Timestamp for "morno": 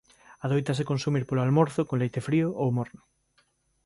2.77-3.01